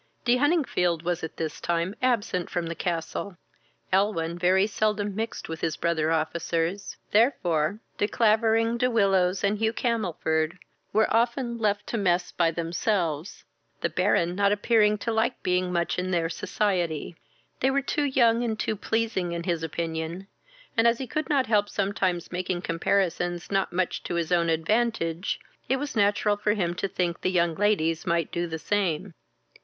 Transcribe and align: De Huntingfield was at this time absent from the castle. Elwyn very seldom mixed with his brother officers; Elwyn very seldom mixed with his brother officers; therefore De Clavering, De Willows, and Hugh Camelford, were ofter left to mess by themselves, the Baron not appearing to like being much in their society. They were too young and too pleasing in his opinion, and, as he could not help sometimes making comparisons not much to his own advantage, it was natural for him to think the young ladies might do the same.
De 0.25 0.37
Huntingfield 0.37 1.03
was 1.03 1.23
at 1.23 1.37
this 1.37 1.61
time 1.61 1.93
absent 2.01 2.49
from 2.49 2.65
the 2.65 2.73
castle. 2.73 3.37
Elwyn 3.93 4.35
very 4.35 4.65
seldom 4.65 5.13
mixed 5.13 5.47
with 5.47 5.61
his 5.61 5.77
brother 5.77 6.09
officers; 6.11 6.97
Elwyn 7.13 7.13
very 7.13 7.29
seldom 7.29 7.85
mixed 7.85 7.85
with 7.85 8.01
his 8.01 8.09
brother 8.09 8.31
officers; 8.31 8.31
therefore 8.31 8.67
De 8.71 8.77
Clavering, 8.77 8.77
De 8.79 8.89
Willows, 8.89 9.43
and 9.43 9.59
Hugh 9.59 9.71
Camelford, 9.73 10.57
were 10.91 11.05
ofter 11.13 11.59
left 11.61 11.85
to 11.85 11.99
mess 11.99 12.31
by 12.31 12.49
themselves, 12.49 13.43
the 13.81 13.89
Baron 13.91 14.33
not 14.35 14.51
appearing 14.51 14.97
to 14.97 15.11
like 15.13 15.43
being 15.43 15.71
much 15.71 15.99
in 15.99 16.09
their 16.09 16.29
society. 16.29 17.15
They 17.59 17.69
were 17.69 17.83
too 17.83 18.05
young 18.05 18.43
and 18.43 18.59
too 18.59 18.75
pleasing 18.75 19.33
in 19.33 19.43
his 19.43 19.61
opinion, 19.61 20.25
and, 20.75 20.87
as 20.87 20.97
he 20.97 21.05
could 21.05 21.29
not 21.29 21.45
help 21.45 21.69
sometimes 21.69 22.31
making 22.31 22.63
comparisons 22.63 23.51
not 23.51 23.71
much 23.71 24.01
to 24.05 24.15
his 24.15 24.31
own 24.31 24.49
advantage, 24.49 25.39
it 25.69 25.75
was 25.77 25.95
natural 25.95 26.37
for 26.37 26.55
him 26.55 26.73
to 26.73 26.87
think 26.87 27.21
the 27.21 27.29
young 27.29 27.53
ladies 27.53 28.07
might 28.07 28.31
do 28.31 28.47
the 28.47 28.57
same. 28.57 29.13